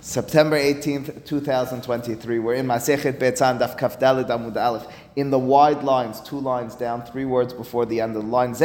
[0.00, 2.38] September 18th, 2023.
[2.38, 4.86] We're in Masechet Beitzah Daf Kaf Daled Amud Aleph
[5.18, 8.52] in the wide lines, two lines down, three words before the end of the line.
[8.52, 8.62] This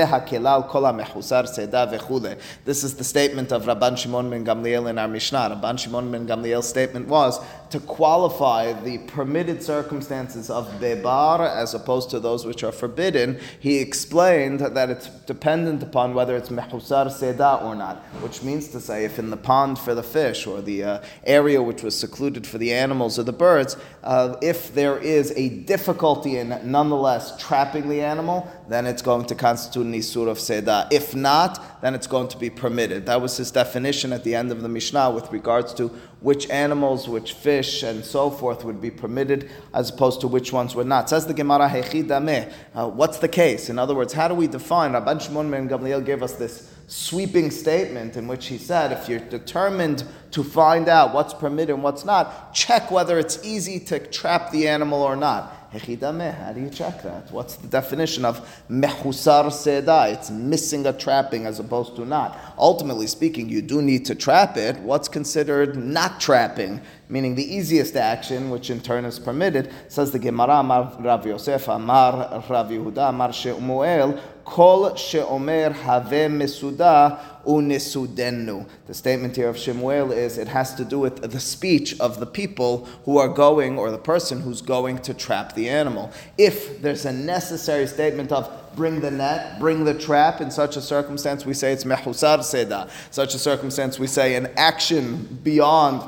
[2.84, 5.60] is the statement of Rabban Shimon ben Gamliel in our Mishnah.
[5.60, 7.40] Rabban Shimon ben Gamliel's statement was
[7.72, 13.40] to qualify the permitted circumstances of bebar as opposed to those which are forbidden.
[13.60, 18.80] He explained that it's dependent upon whether it's mehusar seda or not, which means to
[18.80, 22.46] say if in the pond for the fish or the uh, area which was secluded
[22.46, 27.90] for the animals or the birds, uh, if there is a difficulty in nonetheless trapping
[27.90, 30.88] the animal, then it's going to constitute an isur of seda.
[30.92, 33.06] If not, then it's going to be permitted.
[33.06, 37.10] That was his definition at the end of the Mishnah with regards to which animals,
[37.10, 41.10] which fish, and so forth would be permitted, as opposed to which ones would not.
[41.10, 43.70] Says the Gemara, uh, what's the case?
[43.70, 44.94] In other words, how do we define?
[44.94, 49.20] Rabban Shimon ben Gamliel gave us this sweeping statement in which he said, if you're
[49.20, 54.52] determined to find out what's permitted and what's not, check whether it's easy to trap
[54.52, 55.63] the animal or not.
[55.74, 57.32] How do you check that?
[57.32, 60.14] What's the definition of mehusar seda?
[60.14, 62.38] It's missing a trapping as opposed to not.
[62.60, 64.78] Ultimately speaking, you do need to trap it.
[64.82, 66.80] What's considered not trapping?
[67.10, 71.68] Meaning the easiest action, which in turn is permitted, says the Gemara, Amar Rav Yosef,
[71.68, 78.68] Amar Rav Yehuda, Amar Shemuel, Kol she'omer have mesuda unesudenu.
[78.88, 82.26] The statement here of Shemuel is it has to do with the speech of the
[82.26, 86.12] people who are going, or the person who's going to trap the animal.
[86.38, 90.42] If there's a necessary statement of bring the net, bring the trap.
[90.42, 92.90] In such a circumstance, we say it's mehusar seda.
[93.12, 96.02] Such a circumstance, we say an action beyond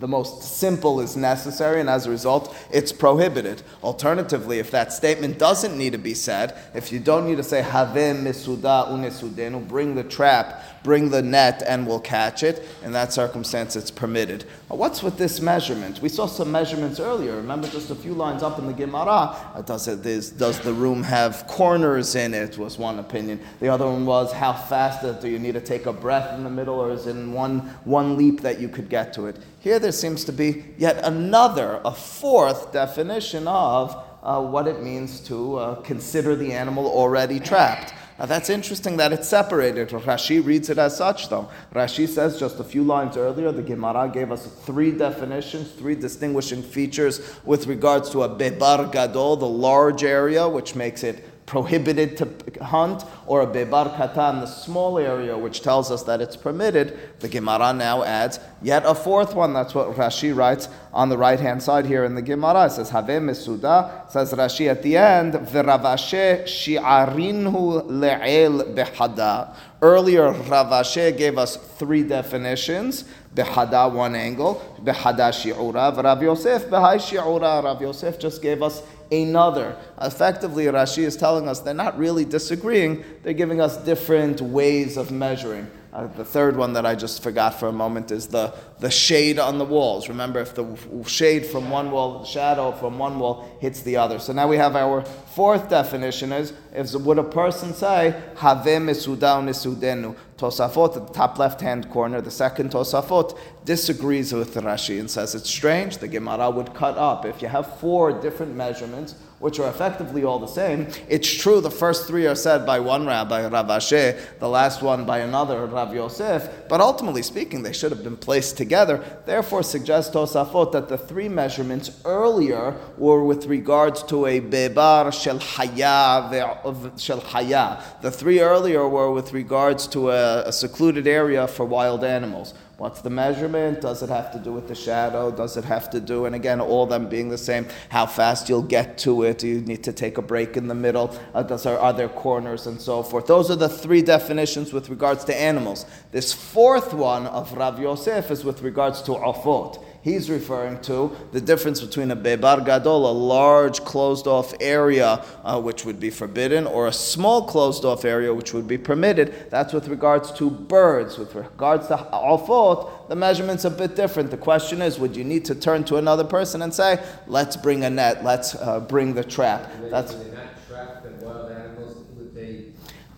[0.00, 3.62] the most simple is necessary, and as a result, it's prohibited.
[3.82, 7.60] Alternatively, if that statement doesn't need to be said, if you don't need to say
[7.60, 13.12] havem misuda unesudenu, bring the trap, bring the net, and we'll catch it, in that
[13.12, 14.44] circumstance, it's permitted.
[14.68, 16.00] What's with this measurement?
[16.00, 17.36] We saw some measurements earlier.
[17.36, 19.36] Remember, just a few lines up in the Gemara.
[19.54, 19.86] Uh, does,
[20.30, 22.56] does the room have corners in it?
[22.56, 23.40] Was one opinion.
[23.60, 26.50] The other one was how fast do you need to take a breath in the
[26.50, 29.36] middle, or is in one one leap that you could get to it?
[29.60, 35.20] Here there seems to be yet another, a fourth definition of uh, what it means
[35.20, 37.94] to uh, consider the animal already trapped.
[38.20, 39.88] Now that's interesting that it's separated.
[39.88, 41.48] Rashi reads it as such, though.
[41.74, 46.62] Rashi says just a few lines earlier, the Gemara gave us three definitions, three distinguishing
[46.62, 52.64] features with regards to a bebar gadol, the large area, which makes it prohibited to
[52.64, 57.28] hunt, or a bebar katan, the small area, which tells us that it's permitted, the
[57.28, 59.52] Gemara now adds yet a fourth one.
[59.52, 62.66] That's what Rashi writes on the right hand side here in the Gemara.
[62.66, 69.52] It says Have Mesuda, says Rashi at the end, V'Rav Ashi shi'arinhu le'el behada.
[69.82, 73.06] Earlier, Rav Ashi gave us three definitions.
[73.34, 74.62] Behada, one angle.
[74.84, 76.00] Behada shi'ura.
[76.00, 77.64] Rav Yosef, behai shi'ura.
[77.64, 79.76] Rav Yosef just gave us another.
[80.00, 85.10] Effectively, Rashi is telling us they're not really disagreeing, they're giving us different ways of
[85.10, 85.70] measuring.
[85.92, 89.40] Uh, the third one that I just forgot for a moment is the, the shade
[89.40, 90.08] on the walls.
[90.08, 90.64] Remember, if the
[91.04, 94.20] shade from one wall, the shadow from one wall hits the other.
[94.20, 99.42] So now we have our fourth definition is, is would a person say, Have mesuda
[99.42, 100.14] nisudenu?
[100.40, 103.36] Tosafot at the top left hand corner, the second Tosafot
[103.66, 105.98] disagrees with Rashi and says it's strange.
[105.98, 107.26] The Gemara would cut up.
[107.26, 110.86] If you have four different measurements, which are effectively all the same.
[111.08, 115.04] It's true the first three are said by one rabbi, Rav Ashi, the last one
[115.04, 119.02] by another, Rav Yosef, but ultimately speaking, they should have been placed together.
[119.24, 125.38] Therefore, suggests Tosafot that the three measurements earlier were with regards to a bebar shel
[125.38, 127.82] haya, shel haya.
[128.02, 132.52] The three earlier were with regards to a, a secluded area for wild animals.
[132.80, 133.82] What's the measurement?
[133.82, 135.30] Does it have to do with the shadow?
[135.30, 138.62] Does it have to do, and again, all them being the same, how fast you'll
[138.62, 139.36] get to it?
[139.36, 141.14] Do you need to take a break in the middle?
[141.34, 143.26] Uh, does, are, are there corners and so forth?
[143.26, 145.84] Those are the three definitions with regards to animals.
[146.10, 151.40] This fourth one of Rav Yosef is with regards to afot he's referring to the
[151.40, 156.66] difference between a bebar gadol, a large closed off area uh, which would be forbidden,
[156.66, 159.50] or a small closed off area which would be permitted.
[159.50, 161.18] That's with regards to birds.
[161.18, 164.30] With regards to afot, the measurement's a bit different.
[164.30, 167.84] The question is, would you need to turn to another person and say, let's bring
[167.84, 169.70] a net, let's uh, bring the trap?
[169.90, 170.14] That's.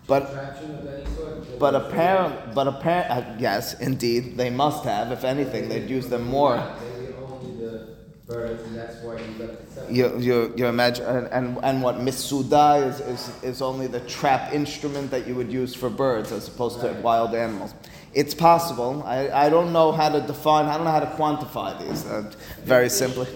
[0.06, 0.51] But,
[1.62, 5.12] but apparent, but apparent, uh, yes, indeed, they must have.
[5.12, 6.56] If anything, they'd use them more.
[9.88, 14.53] You, you, you imagine, and, and, and what misuda is, is, is only the trap
[14.53, 17.75] instrument that you would use for birds as opposed to wild animals.
[18.12, 19.05] It's possible.
[19.06, 22.05] I, I don't know how to define, I don't know how to quantify these.
[22.05, 22.29] Uh,
[22.64, 23.26] very simply.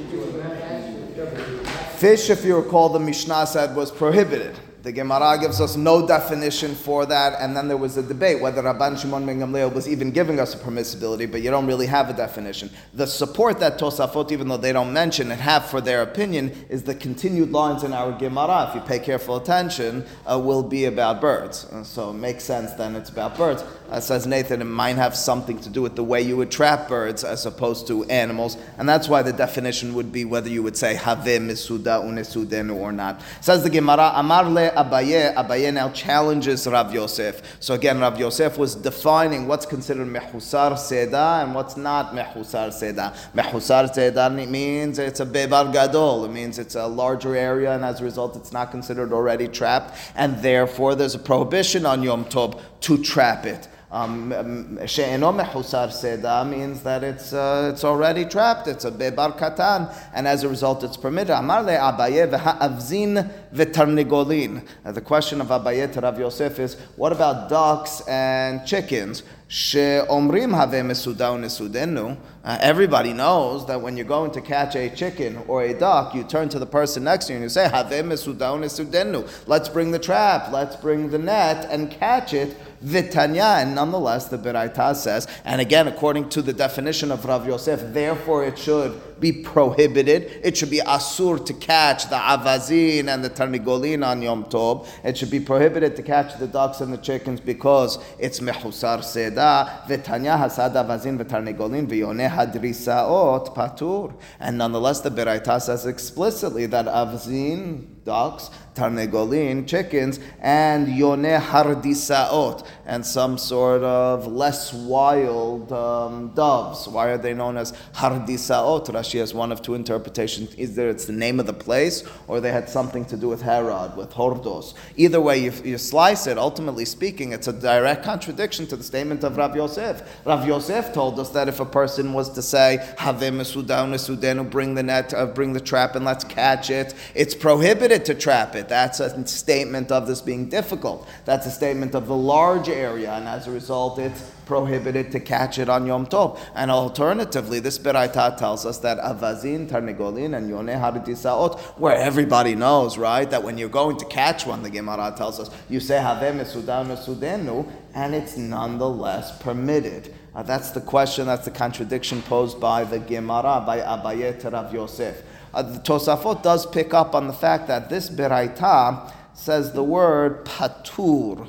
[1.99, 4.59] Fish, if you recall, the Mishnah said was prohibited.
[4.87, 8.63] The Gemara gives us no definition for that, and then there was a debate whether
[8.63, 12.09] Rabban Shimon ben Gamliel was even giving us a permissibility, but you don't really have
[12.09, 12.71] a definition.
[12.95, 16.85] The support that Tosafot, even though they don't mention it, have for their opinion is
[16.85, 21.21] the continued lines in our Gemara, if you pay careful attention, uh, will be about
[21.21, 21.65] birds.
[21.65, 23.65] Uh, so it makes sense then it's about birds.
[23.89, 26.89] Uh, says Nathan, it might have something to do with the way you would trap
[26.89, 30.77] birds as opposed to animals, and that's why the definition would be whether you would
[30.77, 33.21] say have misuda unesuden or not.
[33.41, 37.57] Says the Gemara, Amar le Abaye, Abaye now challenges Rav Yosef.
[37.61, 43.15] So again, Rav Yosef was defining what's considered mehusar seda and what's not mehusar seda.
[43.35, 46.25] Mehusar seda means it's a bebar gadol.
[46.25, 49.97] It means it's a larger area, and as a result, it's not considered already trapped,
[50.17, 53.69] and therefore there's a prohibition on Yom Tov to trap it.
[53.91, 58.67] Um, She'eno mehusar seda means that it's uh, it's already trapped.
[58.67, 61.37] It's a bebar katan, and as a result, it's permitted.
[61.37, 64.67] Amar le Abaye v'ha'avzin v'tarnigolin.
[64.85, 69.23] The question of Abaye to Rav Yosef is, what about ducks and chickens?
[69.49, 72.17] She'omrim have mesuda nesudenu.
[72.43, 76.25] Uh, everybody knows that when you're going to catch a chicken or a duck, you
[76.25, 79.29] turn to the person next to you and you say, Have mesuda nesudenu.
[79.47, 84.39] Let's bring the trap, let's bring the net and catch it Vitanya, and nonetheless the
[84.39, 89.33] Beraita says, and again according to the definition of Rav Yosef, therefore it should be
[89.33, 90.41] prohibited.
[90.43, 94.87] It should be asur to catch the avazin and the tarnigolin on Yom Tov.
[95.05, 99.87] It should be prohibited to catch the ducks and the chickens because it's mehusar seda.
[99.87, 104.15] Vitanya hasad avazin v'tarnigolin v'yoneh hadrisaot patur.
[104.39, 113.05] And nonetheless the Beraita says explicitly that avazin ducks, tarnegolin, chickens, and yoneh hardisaot, and
[113.05, 116.89] some sort of less wild um, doves.
[116.89, 118.89] Why are they known as hardisaot?
[119.07, 120.57] Rashi has one of two interpretations.
[120.59, 123.97] Either it's the name of the place, or they had something to do with Herod,
[123.97, 124.75] with Hordos.
[124.97, 129.25] Either way, you, you slice it, ultimately speaking, it's a direct contradiction to the statement
[129.25, 130.03] of Rav Yosef.
[130.25, 134.83] Rav Yosef told us that if a person was to say, Havim Sudanu, bring the
[134.83, 138.69] net, uh, bring the trap, and let's catch it, it's prohibited to trap it.
[138.69, 141.09] That's a statement of this being difficult.
[141.25, 145.59] That's a statement of the large area, and as a result, it's prohibited to catch
[145.59, 146.39] it on Yom Tov.
[146.55, 152.99] And alternatively, this Beraita tells us that Avazin, Tarnegolin, and Yoneh Haridisaot, where everybody knows,
[152.99, 156.41] right, that when you're going to catch one, the Gemara tells us, you say Havem
[156.41, 160.15] Mesudan Mesudenu, and it's nonetheless permitted.
[160.35, 164.73] Uh, that's the question, that's the contradiction posed by the Gemara, by Abaye to Rav
[164.73, 165.23] Yosef
[165.57, 170.45] uh, the Tosafot does pick up on the fact that this Beraita says the word
[170.45, 171.49] patur.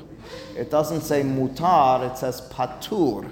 [0.56, 3.30] It doesn't say mutar, it says patur.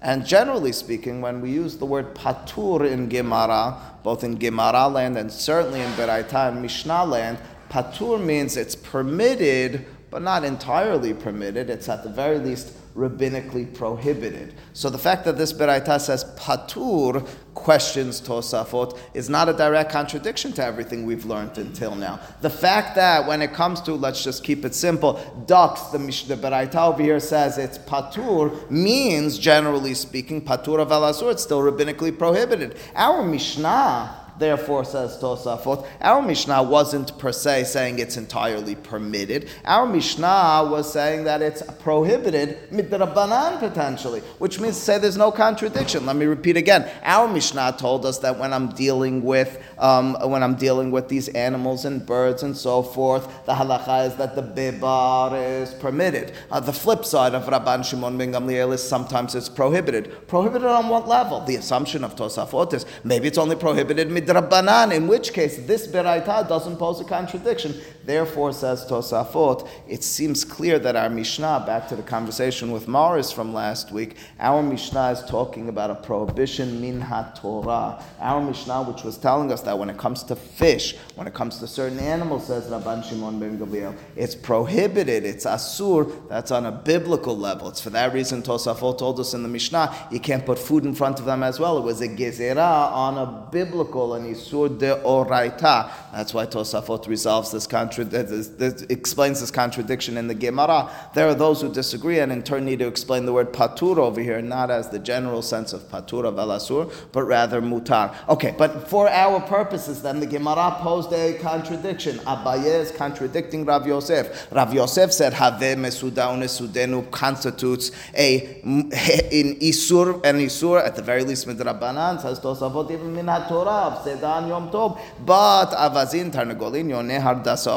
[0.00, 5.16] And generally speaking, when we use the word patur in Gemara, both in Gemara land
[5.16, 7.38] and certainly in Beraita and Mishnah land,
[7.70, 11.70] patur means it's permitted, but not entirely permitted.
[11.70, 14.54] It's at the very least rabbinically prohibited.
[14.72, 20.52] So the fact that this Beraita says patur questions Tosafot is not a direct contradiction
[20.54, 22.20] to everything we've learned until now.
[22.40, 26.36] The fact that when it comes to, let's just keep it simple, ducks, the, the
[26.36, 32.16] Beraita over here says it's patur, means, generally speaking, patur of al it's still rabbinically
[32.16, 32.76] prohibited.
[32.94, 39.48] Our Mishnah Therefore, says Tosafot, our Mishnah wasn't per se saying it's entirely permitted.
[39.64, 45.32] Our Mishnah was saying that it's prohibited midrabanan potentially, which means to say there's no
[45.32, 46.04] contradiction.
[46.04, 46.90] Let me repeat again.
[47.02, 51.28] Our Mishnah told us that when I'm dealing with um, when I'm dealing with these
[51.28, 56.32] animals and birds and so forth, the halacha is that the bibar is permitted.
[56.50, 60.26] Uh, the flip side of Rabban Shimon ben Gamliel is sometimes it's prohibited.
[60.28, 61.40] Prohibited on what level?
[61.40, 66.48] The assumption of Tosafot is maybe it's only prohibited midrabanan, in which case this beraita
[66.48, 67.74] doesn't pose a contradiction.
[68.06, 73.32] Therefore, says Tosafot, it seems clear that our Mishnah, back to the conversation with Morris
[73.32, 78.00] from last week, our Mishnah is talking about a prohibition min ha-Torah.
[78.20, 81.58] Our Mishnah, which was telling us that when it comes to fish, when it comes
[81.58, 86.70] to certain animals, says Rabban Shimon ben Gamliel, it's prohibited, it's asur, that's on a
[86.70, 87.68] biblical level.
[87.68, 90.94] It's for that reason Tosafot told us in the Mishnah, you can't put food in
[90.94, 91.76] front of them as well.
[91.76, 95.90] It was a gezerah on a biblical, an isur de oraita.
[96.12, 100.90] That's why Tosafot resolves this contradiction contra- explains this contradiction in the Gemara.
[101.14, 104.20] There are those who disagree and in turn need to explain the word patur over
[104.20, 108.14] here, not as the general sense of patur of alasur, but rather mutar.
[108.28, 112.18] Okay, but for our purposes, then the Gemara posed a contradiction.
[112.18, 114.48] Abaye is contradicting Rav Yosef.
[114.52, 121.24] Rav Yosef said, Have mesuda unesudenu constitutes a in isur and isur at the very
[121.24, 124.98] least midrabanan says Tosafot even min Torah sedan yom tov.
[125.24, 127.20] But avazin tarnagolin yoneh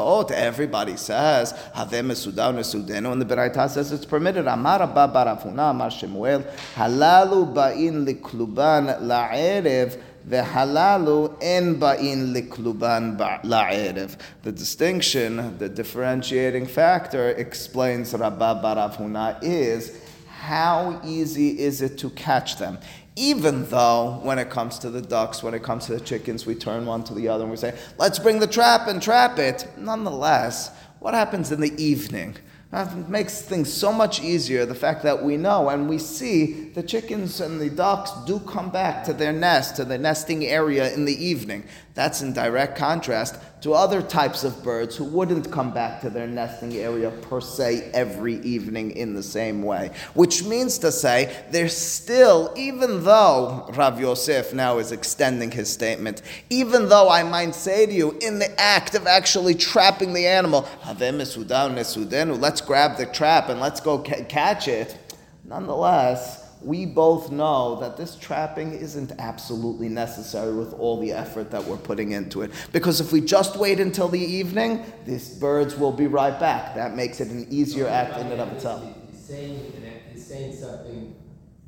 [0.09, 0.31] hardasaot.
[0.31, 4.47] Everybody says have mesuda unesudenu, and the Beraita says it's permitted.
[4.47, 6.43] Amar Abba Barafuna Amar Shemuel
[6.75, 10.01] halalu ba'in likluban la'erev.
[10.27, 14.17] V'halalu en ba'in likluban la'erev.
[14.43, 22.09] The distinction, the differentiating factor, explains Rabba bar Avuna is how easy is it to
[22.11, 22.79] catch them?
[23.19, 26.55] Even though when it comes to the ducks, when it comes to the chickens, we
[26.55, 29.67] turn one to the other and we say, let's bring the trap and trap it.
[29.77, 32.37] Nonetheless, what happens in the evening?
[32.71, 36.83] It makes things so much easier, the fact that we know and we see the
[36.83, 41.03] chickens and the ducks do come back to their nest, to the nesting area in
[41.03, 41.65] the evening.
[41.99, 46.27] That's in direct contrast to other types of birds who wouldn't come back to their
[46.27, 49.91] nesting area per se every evening in the same way.
[50.13, 56.21] Which means to say, there's still, even though Rav Yosef now is extending his statement,
[56.49, 60.69] even though I might say to you, in the act of actually trapping the animal,
[60.87, 64.97] let's grab the trap and let's go ca- catch it,
[65.43, 71.63] nonetheless, we both know that this trapping isn't absolutely necessary with all the effort that
[71.63, 72.51] we're putting into it.
[72.73, 76.75] Because if we just wait until the evening, these birds will be right back.
[76.75, 78.83] That makes it an easier no, act in and of itself.
[79.11, 79.73] He's saying,
[80.11, 81.15] he's saying something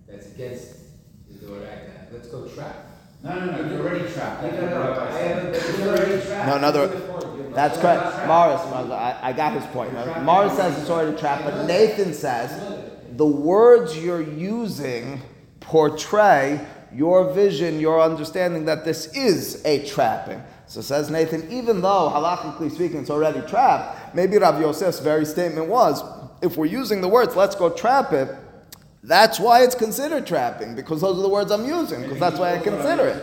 [0.08, 0.76] that's against
[1.30, 2.12] the Dorak.
[2.12, 2.88] Let's go trap.
[3.24, 4.44] No, no, no, you're already trapped.
[4.44, 6.48] No, no, no, already trapped.
[6.48, 6.88] No, another.
[7.54, 8.28] That's correct.
[8.28, 9.94] Morris, I, I got his point.
[10.24, 12.81] Morris says it's already trapped, but Nathan says
[13.22, 15.22] the words you're using
[15.60, 16.60] portray
[16.92, 20.42] your vision, your understanding that this is a trapping.
[20.66, 25.68] So says Nathan, even though halachically speaking it's already trapped, maybe Rav Yosef's very statement
[25.68, 26.02] was,
[26.42, 28.36] if we're using the words, let's go trap it,
[29.04, 32.56] that's why it's considered trapping, because those are the words I'm using, because that's why
[32.56, 33.20] I consider it.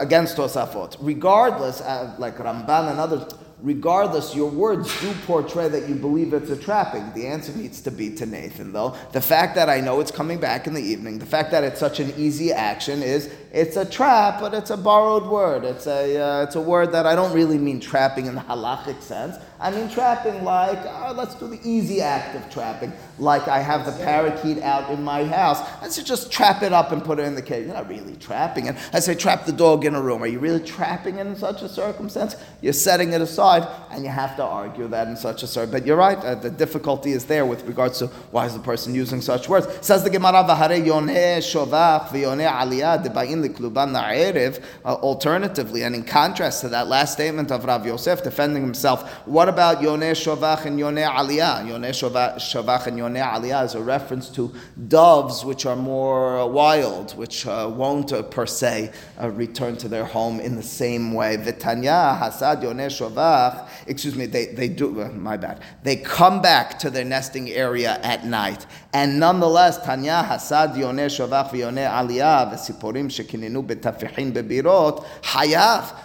[0.00, 0.96] Against Tosafot.
[1.00, 6.50] Regardless, uh, like Ramban and others, regardless, your words do portray that you believe it's
[6.50, 7.12] a trapping.
[7.14, 8.96] The answer needs to be to Nathan, though.
[9.12, 11.80] The fact that I know it's coming back in the evening, the fact that it's
[11.80, 15.64] such an easy action is it's a trap, but it's a borrowed word.
[15.64, 19.02] It's a, uh, it's a word that I don't really mean trapping in the halachic
[19.02, 19.36] sense.
[19.60, 22.94] I mean trapping like, uh, let's do the easy act of trapping.
[23.18, 25.60] Like I have the parakeet out in my house.
[25.82, 27.66] I say just trap it up and put it in the cage.
[27.66, 28.76] You're not really trapping it.
[28.92, 30.22] I say trap the dog in a room.
[30.22, 32.34] Are you really trapping it in such a circumstance?
[32.62, 35.82] You're setting it aside and you have to argue that in such a circumstance.
[35.82, 38.94] But you're right, uh, the difficulty is there with regards to why is the person
[38.94, 39.68] using such words.
[39.86, 40.42] Says the Gemara,
[43.44, 49.48] uh, Alternatively, and in contrast to that last statement of Rav Yosef defending himself, what
[49.48, 51.66] about Yoneh Shovach and Yoneh Aliyah?
[51.66, 54.52] Yoneh Shovach and Yoneh Aliyah is a reference to
[54.88, 60.04] doves which are more wild, which uh, won't uh, per se uh, return to their
[60.04, 61.36] home in the same way.
[61.36, 66.78] Vitanya Hasad Yoneh Shovach, excuse me, they, they do, uh, my bad, they come back
[66.78, 68.66] to their nesting area at night.
[68.92, 73.10] And nonetheless, Tanya Hasad Yoneh Shovach Yoneh Aliyah, Vesiporim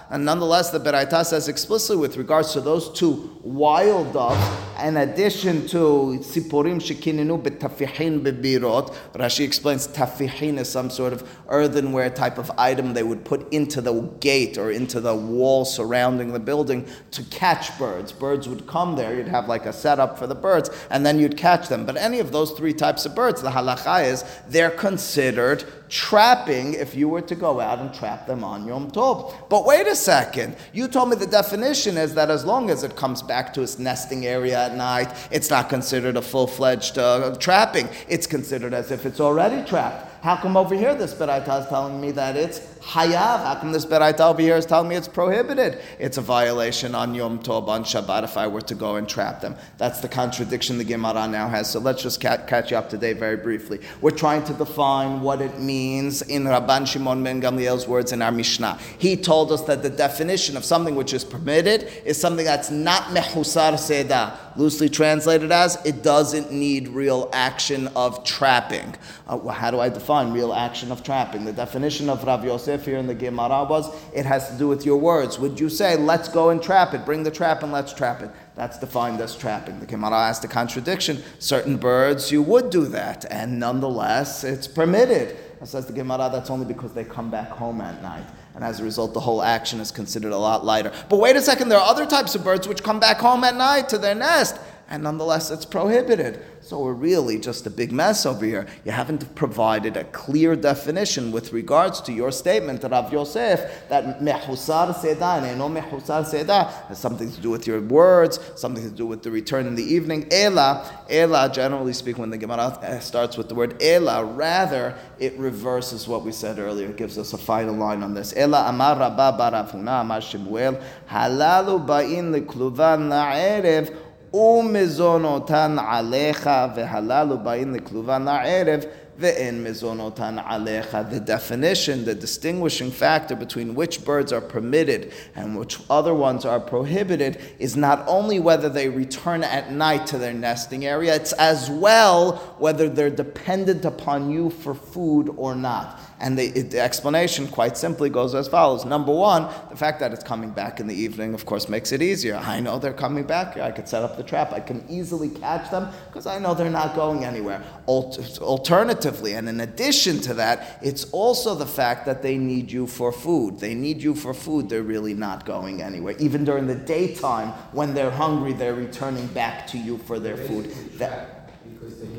[0.10, 4.40] And nonetheless, the Beraita says explicitly with regards to those two wild doves,
[4.84, 12.10] in addition to sipurim shekininu betafihin bebirot, Rashi explains tafihin is some sort of earthenware
[12.10, 16.40] type of item they would put into the gate or into the wall surrounding the
[16.40, 18.12] building to catch birds.
[18.12, 21.38] Birds would come there, you'd have like a setup for the birds, and then you'd
[21.38, 21.86] catch them.
[21.86, 26.96] But any of those three types of birds, the halacha is they're considered trapping if
[26.96, 29.34] you were to go out and trap them on Yom Tov.
[29.50, 32.96] But wait a second, you told me the definition is that as long as it
[32.96, 37.36] comes back to its nesting area at night, it's not considered a full fledged uh,
[37.40, 37.90] trapping.
[38.08, 40.24] It's considered as if it's already trapped.
[40.24, 43.44] How come over here this Beraita is telling me that it's hayav?
[43.44, 45.80] How come this Beraita over here is telling me it's prohibited?
[46.00, 49.42] It's a violation on Yom Tov, on Shabbat, if I were to go and trap
[49.42, 49.56] them.
[49.78, 51.70] That's the contradiction the Gemara now has.
[51.70, 53.80] So let's just catch you up today very briefly.
[54.02, 58.32] We're trying to define what it means in Rabban Shimon ben Gamliel's words in our
[58.32, 58.80] Mishnah.
[58.98, 63.04] He told us that the definition of something which is permitted is something that's not
[63.16, 64.38] mehusar seda.
[64.56, 68.96] Loosely translated as, it doesn't need real action of trapping.
[69.28, 71.46] Uh, well, how do I define real action of trapping?
[71.46, 74.86] The definition of Rav Yosef here in the Gemara was, it has to do with
[74.86, 75.40] your words.
[75.40, 78.30] Would you say, let's go and trap it, bring the trap and let's trap it?
[78.56, 79.80] That's defined as trapping.
[79.80, 81.24] The Gemara asked a contradiction.
[81.40, 85.38] Certain birds, you would do that, and nonetheless, it's permitted.
[85.62, 88.26] It says the Gemara, that's only because they come back home at night.
[88.54, 90.92] And as a result, the whole action is considered a lot lighter.
[91.10, 93.56] But wait a second, there are other types of birds which come back home at
[93.56, 96.42] night to their nest, and nonetheless, it's prohibited.
[96.62, 98.68] So we're really just a big mess over here.
[98.86, 104.94] You haven't provided a clear definition with regards to your statement, Rav Yosef, that mehusar
[104.94, 109.06] seda and no mehusar seda has something to do with your words, something to do
[109.06, 110.28] with the return in the evening.
[110.32, 116.08] Ela, ela, generally speaking, when the Gemara starts with the word ela, rather it reverses
[116.08, 116.90] what we said earlier.
[116.90, 118.34] It gives us a final line on this.
[118.36, 123.96] Ela amar rabba bar avuna amar shimuel halalu ba'in lekluvan na'erev
[124.35, 128.81] ומזונותן עליך, והללו באים לכלובן הערב,
[129.19, 130.97] ואין מזונותן עליך.
[131.11, 136.61] The definition, the distinguishing factor between which birds are permitted and which other ones are
[136.61, 141.71] prohibited is not only whether they return at night to their nesting area, it's as
[141.71, 146.01] well whether they're dependent upon you for food or not.
[146.20, 148.86] And the, the, explanation, quite simply, goes as follows.
[148.86, 152.02] Number one, the fact that it's coming back in the evening, of course, makes it
[152.02, 152.38] easier.
[152.38, 153.56] I know they're coming back.
[153.58, 154.52] I could set up the trap.
[154.52, 157.62] I can easily catch them because I know they're not going anywhere.
[157.88, 163.12] alternatively, and in addition to that, it's also the fact that they need you for
[163.12, 163.60] food.
[163.60, 164.70] They need you for food.
[164.70, 166.16] They're really not going anywhere.
[166.18, 170.72] Even during the daytime, when they're hungry, they're returning back to you for their food.
[170.98, 171.52] That,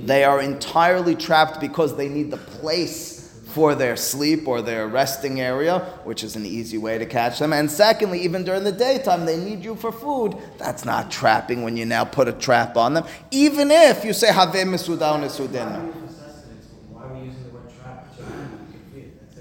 [0.07, 3.18] they are entirely trapped because they need the place
[3.49, 7.53] for their sleep or their resting area, which is an easy way to catch them.
[7.53, 10.37] And secondly, even during the daytime, they need you for food.
[10.59, 13.05] That's not trapping when you now put a trap on them.
[13.31, 15.95] Even if you say Have Nesudenu.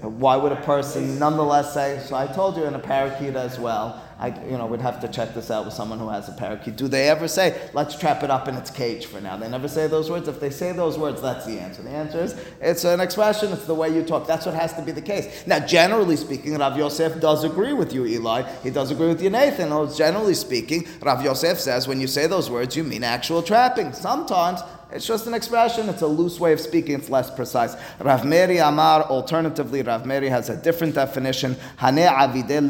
[0.00, 4.02] Why would a person nonetheless say, so I told you in a parakeet as well,
[4.18, 6.76] I, you know, we'd have to check this out with someone who has a parakeet.
[6.76, 9.36] Do they ever say, let's trap it up in its cage for now?
[9.36, 10.26] They never say those words.
[10.26, 11.82] If they say those words, that's the answer.
[11.82, 14.26] The answer is, it's an expression, it's the way you talk.
[14.26, 15.46] That's what has to be the case.
[15.46, 18.42] Now, generally speaking, Rav Yosef does agree with you, Eli.
[18.62, 19.68] He does agree with you, Nathan.
[19.94, 23.92] Generally speaking, Rav Yosef says when you say those words, you mean actual trapping.
[23.92, 25.88] Sometimes it's just an expression.
[25.88, 26.94] It's a loose way of speaking.
[26.94, 27.76] It's less precise.
[28.00, 29.02] Rav Meri Amar.
[29.02, 31.56] Alternatively, Rav Meri has a different definition.
[31.78, 32.60] Avide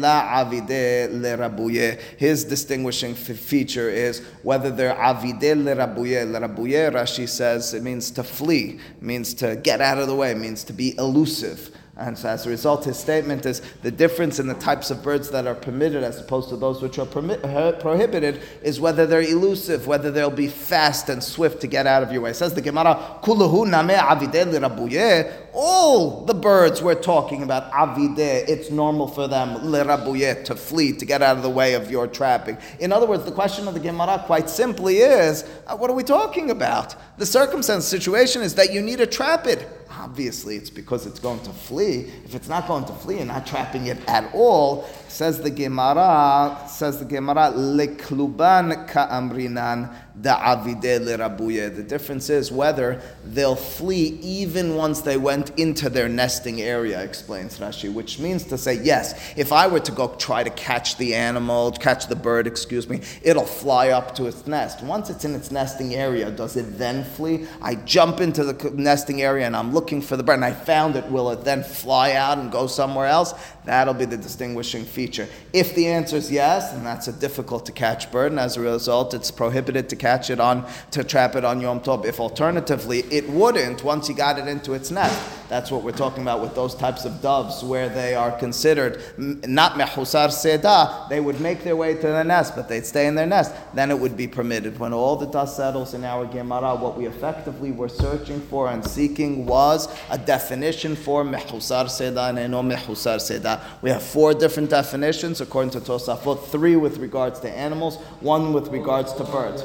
[0.00, 2.00] la avide.
[2.16, 6.26] His distinguishing feature is whether they're avide lerabuye.
[6.26, 10.64] Lerabuye, Rashi says, it means to flee, means to get out of the way, means
[10.64, 11.70] to be elusive.
[11.98, 15.30] And so as a result, his statement is the difference in the types of birds
[15.30, 19.88] that are permitted as opposed to those which are uh, prohibited is whether they're elusive,
[19.88, 22.30] whether they'll be fast and swift to get out of your way.
[22.30, 29.08] It says the Gemara, Kuluhu name All the birds we're talking about, avide, it's normal
[29.08, 32.58] for them, lirabuye, to flee, to get out of the way of your trapping.
[32.78, 36.04] In other words, the question of the Gemara quite simply is, uh, what are we
[36.04, 36.94] talking about?
[37.18, 39.66] The circumstance situation is that you need to trap it
[39.98, 42.10] obviously it's because it's going to flee.
[42.24, 44.88] If it's not going to flee, you're not trapping it at all.
[45.08, 51.74] Says the Gemara, says the Gemara, lekluban ka'amrinan da'avide lerabuye.
[51.74, 57.58] The difference is whether they'll flee even once they went into their nesting area, explains
[57.58, 61.14] Rashi, which means to say, yes, if I were to go try to catch the
[61.14, 64.82] animal, catch the bird, excuse me, it'll fly up to its nest.
[64.82, 67.46] Once it's in its nesting area, does it then flee?
[67.62, 70.96] I jump into the nesting area and I'm looking for the bird and I found
[70.96, 71.04] it.
[71.10, 73.34] Will it then fly out and go somewhere else?
[73.68, 75.28] That'll be the distinguishing feature.
[75.52, 78.62] If the answer is yes, then that's a difficult to catch bird, and as a
[78.62, 82.06] result, it's prohibited to catch it on, to trap it on Yom Tov.
[82.06, 85.20] If alternatively, it wouldn't once you got it into its nest.
[85.50, 89.72] That's what we're talking about with those types of doves where they are considered not
[89.72, 93.26] mehusar seda, they would make their way to the nest, but they'd stay in their
[93.26, 93.54] nest.
[93.74, 94.78] Then it would be permitted.
[94.78, 98.84] When all the dust settles in our Gemara, what we effectively were searching for and
[98.84, 103.57] seeking was a definition for mehusar seda and no mehusar seda.
[103.82, 108.68] We have four different definitions according to Tosafot, three with regards to animals, one with
[108.68, 109.62] regards to birds.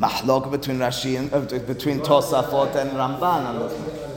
[0.00, 4.16] Mahlok between Rashi and uh, between Tosafot and Ramban.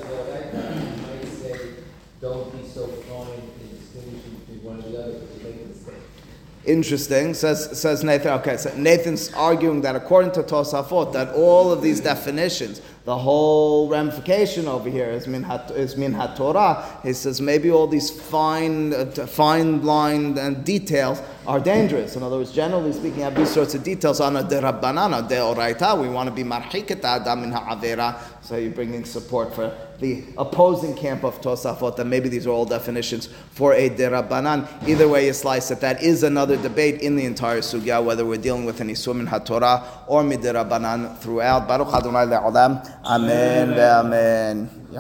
[6.66, 8.34] Interesting, says says Nathan.
[8.40, 13.90] Okay, so Nathan's arguing that according to Tosafot, that all of these definitions the whole
[13.90, 15.98] ramification over here is min hat, is
[16.38, 16.86] Torah.
[17.02, 22.16] He says maybe all these fine, uh, fine line and details are dangerous.
[22.16, 26.00] In other words, generally speaking, have these sorts of details on a derabbanana, deoraita.
[26.00, 28.20] We want to be marhiket adam min ha'avera.
[28.42, 32.66] So you're bringing support for the opposing camp of Tosafot, that maybe these are all
[32.66, 34.68] definitions for a derabanan.
[34.88, 38.38] Either way you slice it, that is another debate in the entire sugya, whether we're
[38.38, 41.68] dealing with any sumin haTorah or midirabanan throughout.
[41.68, 43.04] Baruch Adonai le'olam.
[43.06, 43.78] Amen.
[43.78, 44.80] Amen.